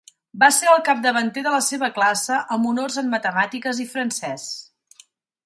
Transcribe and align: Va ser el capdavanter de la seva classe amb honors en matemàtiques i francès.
Va 0.43 0.47
ser 0.59 0.69
el 0.69 0.79
capdavanter 0.87 1.43
de 1.47 1.51
la 1.55 1.59
seva 1.65 1.89
classe 1.99 2.39
amb 2.57 2.71
honors 2.71 2.99
en 3.03 3.13
matemàtiques 3.13 3.83
i 3.87 3.87
francès. 3.95 4.49